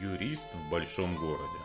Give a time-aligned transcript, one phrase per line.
[0.00, 1.58] Юрист в большом городе.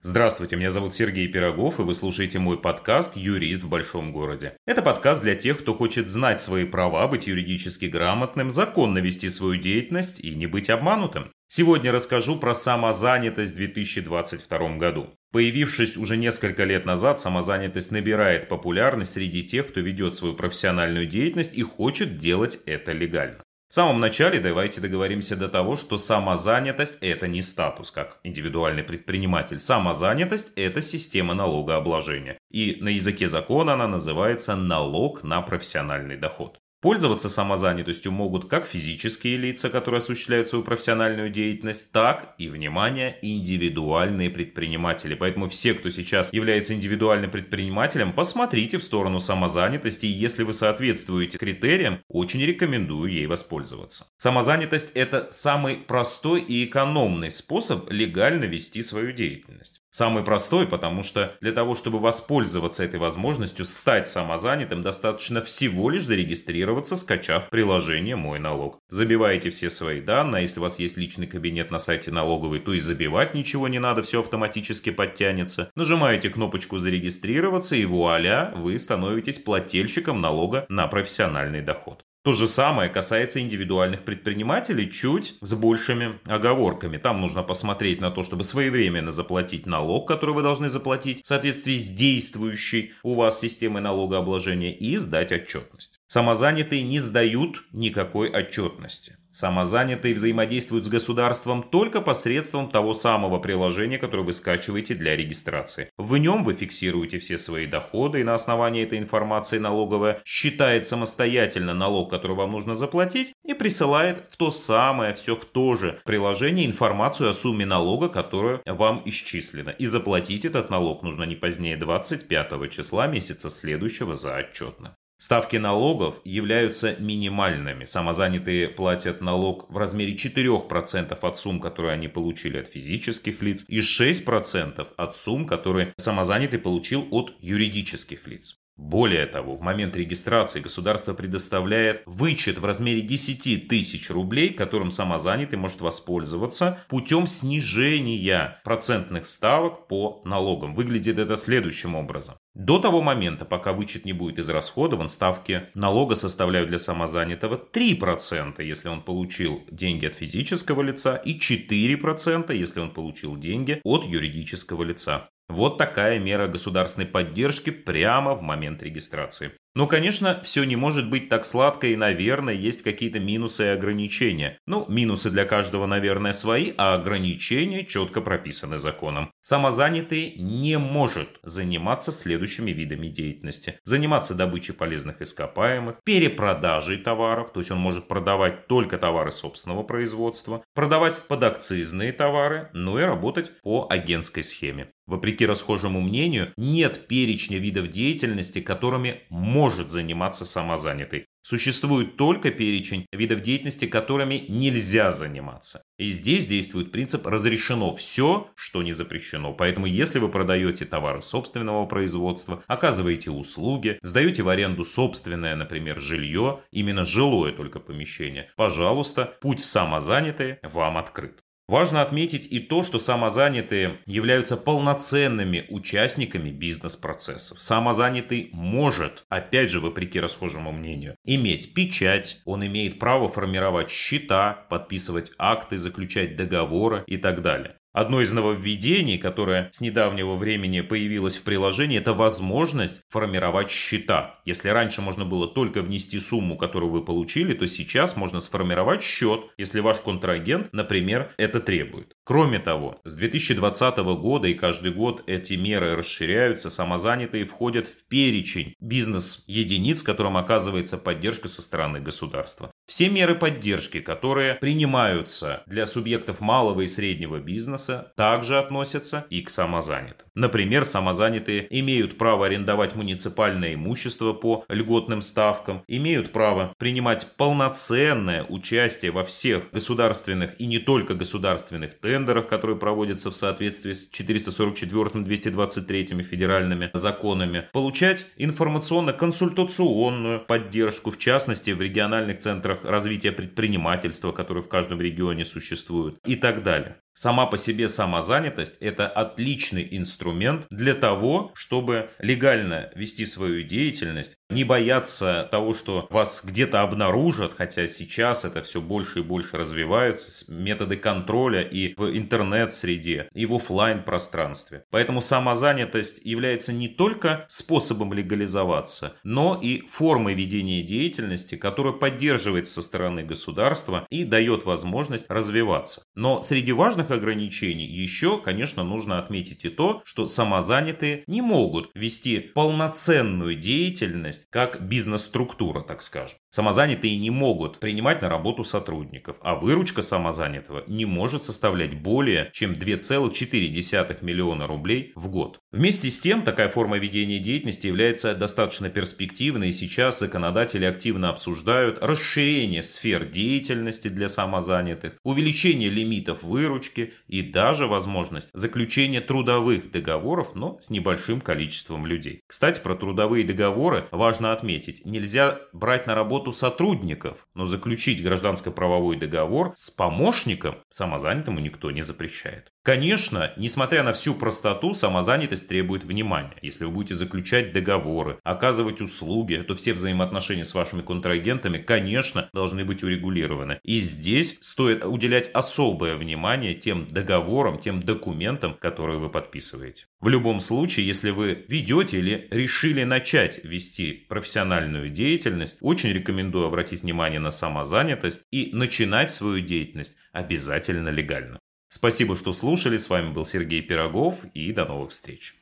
[0.00, 4.56] Здравствуйте, меня зовут Сергей Пирогов, и вы слушаете мой подкаст «Юрист в большом городе».
[4.66, 9.60] Это подкаст для тех, кто хочет знать свои права, быть юридически грамотным, законно вести свою
[9.60, 11.30] деятельность и не быть обманутым.
[11.48, 15.10] Сегодня расскажу про самозанятость в 2022 году.
[15.32, 21.54] Появившись уже несколько лет назад, самозанятость набирает популярность среди тех, кто ведет свою профессиональную деятельность
[21.54, 23.40] и хочет делать это легально.
[23.72, 29.58] В самом начале давайте договоримся до того, что самозанятость– это не статус, как индивидуальный предприниматель.
[29.58, 32.36] Самозанятость– это система налогообложения.
[32.50, 36.61] И на языке закона она называется налог на профессиональный доход.
[36.82, 44.30] Пользоваться самозанятостью могут как физические лица, которые осуществляют свою профессиональную деятельность, так и, внимание, индивидуальные
[44.30, 45.14] предприниматели.
[45.14, 51.38] Поэтому все, кто сейчас является индивидуальным предпринимателем, посмотрите в сторону самозанятости, и если вы соответствуете
[51.38, 54.08] критериям, очень рекомендую ей воспользоваться.
[54.16, 59.81] Самозанятость– это самый простой и экономный способ легально вести свою деятельность.
[59.94, 66.06] Самый простой, потому что для того, чтобы воспользоваться этой возможностью стать самозанятым, достаточно всего лишь
[66.06, 68.78] зарегистрироваться, скачав приложение «Мой налог».
[68.88, 72.72] Забиваете все свои данные, а если у вас есть личный кабинет на сайте налоговой, то
[72.72, 75.70] и забивать ничего не надо, все автоматически подтянется.
[75.76, 82.06] Нажимаете кнопочку «Зарегистрироваться» и вуаля, вы становитесь плательщиком налога на профессиональный доход.
[82.24, 86.96] То же самое касается индивидуальных предпринимателей, чуть с большими оговорками.
[86.96, 91.76] Там нужно посмотреть на то, чтобы своевременно заплатить налог, который вы должны заплатить в соответствии
[91.76, 95.91] с действующей у вас системой налогообложения и сдать отчетность.
[96.12, 99.16] Самозанятые не сдают никакой отчетности.
[99.30, 105.88] Самозанятые взаимодействуют с государством только посредством того самого приложения, которое вы скачиваете для регистрации.
[105.96, 111.72] В нем вы фиксируете все свои доходы, и на основании этой информации налоговая считает самостоятельно
[111.72, 116.66] налог, который вам нужно заплатить, и присылает в то самое, все в то же приложение
[116.66, 119.70] информацию о сумме налога, которая вам исчислена.
[119.70, 124.94] И заплатить этот налог нужно не позднее 25 числа месяца следующего за отчетно.
[125.22, 127.84] Ставки налогов являются минимальными.
[127.84, 133.82] Самозанятые платят налог в размере 4% от сумм, которые они получили от физических лиц, и
[133.82, 138.56] 6% от сумм, которые самозанятый получил от юридических лиц.
[138.76, 145.56] Более того, в момент регистрации государство предоставляет вычет в размере 10 тысяч рублей, которым самозанятый
[145.56, 150.74] может воспользоваться путем снижения процентных ставок по налогам.
[150.74, 152.34] Выглядит это следующим образом.
[152.54, 158.90] До того момента, пока вычет не будет израсходован, ставки налога составляют для самозанятого 3%, если
[158.90, 165.30] он получил деньги от физического лица, и 4%, если он получил деньги от юридического лица.
[165.48, 169.52] Вот такая мера государственной поддержки прямо в момент регистрации.
[169.74, 174.58] Но, конечно, все не может быть так сладко и, наверное, есть какие-то минусы и ограничения.
[174.66, 179.30] Ну, минусы для каждого, наверное, свои, а ограничения четко прописаны законом.
[179.40, 183.78] Самозанятый не может заниматься следующими видами деятельности.
[183.84, 190.62] Заниматься добычей полезных ископаемых, перепродажей товаров, то есть он может продавать только товары собственного производства,
[190.74, 194.92] продавать подакцизные товары, ну и работать по агентской схеме.
[195.06, 199.22] Вопреки расхожему мнению, нет перечня видов деятельности, которыми
[199.62, 201.26] может заниматься самозанятый.
[201.44, 205.84] Существует только перечень видов деятельности, которыми нельзя заниматься.
[205.98, 209.52] И здесь действует принцип «разрешено все, что не запрещено».
[209.52, 216.62] Поэтому если вы продаете товары собственного производства, оказываете услуги, сдаете в аренду собственное, например, жилье,
[216.72, 221.40] именно жилое только помещение, пожалуйста, путь в самозанятые вам открыт.
[221.68, 227.60] Важно отметить и то, что самозанятые являются полноценными участниками бизнес-процессов.
[227.60, 235.32] Самозанятый может, опять же, вопреки расхожему мнению, иметь печать, он имеет право формировать счета, подписывать
[235.38, 237.76] акты, заключать договоры и так далее.
[237.92, 244.40] Одно из нововведений, которое с недавнего времени появилось в приложении, это возможность формировать счета.
[244.46, 249.42] Если раньше можно было только внести сумму, которую вы получили, то сейчас можно сформировать счет,
[249.58, 252.16] если ваш контрагент, например, это требует.
[252.24, 258.74] Кроме того, с 2020 года и каждый год эти меры расширяются, самозанятые входят в перечень
[258.80, 262.72] бизнес-единиц, которым оказывается поддержка со стороны государства.
[262.86, 267.81] Все меры поддержки, которые принимаются для субъектов малого и среднего бизнеса,
[268.16, 270.26] также относятся и к самозанятым.
[270.34, 279.12] Например, самозанятые имеют право арендовать муниципальное имущество по льготным ставкам, имеют право принимать полноценное участие
[279.12, 286.90] во всех государственных и не только государственных тендерах, которые проводятся в соответствии с 444-223 федеральными
[286.94, 295.44] законами, получать информационно-консультационную поддержку, в частности в региональных центрах развития предпринимательства, которые в каждом регионе
[295.44, 296.96] существуют и так далее.
[297.14, 304.64] Сама по себе самозанятость– это отличный инструмент для того, чтобы легально вести свою деятельность, не
[304.64, 310.96] бояться того, что вас где-то обнаружат, хотя сейчас это все больше и больше развивается, методы
[310.96, 314.84] контроля и в интернет-среде, и в офлайн пространстве.
[314.90, 322.82] Поэтому самозанятость является не только способом легализоваться, но и формой ведения деятельности, которая поддерживается со
[322.82, 326.02] стороны государства и дает возможность развиваться.
[326.14, 331.90] Но среди важных важных ограничений еще, конечно, нужно отметить и то, что самозанятые не могут
[331.94, 336.38] вести полноценную деятельность как бизнес-структура, так скажем.
[336.54, 342.72] Самозанятые не могут принимать на работу сотрудников, а выручка самозанятого не может составлять более чем
[342.72, 345.60] 2,4 миллиона рублей в год.
[345.70, 352.02] Вместе с тем, такая форма ведения деятельности является достаточно перспективной, и сейчас законодатели активно обсуждают
[352.02, 360.78] расширение сфер деятельности для самозанятых, увеличение лимитов выручки и даже возможность заключения трудовых договоров, но
[360.80, 362.42] с небольшим количеством людей.
[362.46, 369.16] Кстати, про трудовые договоры важно отметить, нельзя брать на работу работу сотрудников, но заключить гражданско-правовой
[369.16, 372.72] договор с помощником самозанятому никто не запрещает.
[372.82, 376.56] Конечно, несмотря на всю простоту, самозанятость требует внимания.
[376.60, 382.84] Если вы будете заключать договоры, оказывать услуги, то все взаимоотношения с вашими контрагентами, конечно, должны
[382.84, 383.78] быть урегулированы.
[383.84, 390.06] И здесь стоит уделять особое внимание тем договорам, тем документам, которые вы подписываете.
[390.22, 397.02] В любом случае, если вы ведете или решили начать вести профессиональную деятельность, очень рекомендую обратить
[397.02, 401.58] внимание на самозанятость и начинать свою деятельность обязательно легально.
[401.88, 402.98] Спасибо, что слушали.
[402.98, 405.56] С вами был Сергей Пирогов и до новых встреч.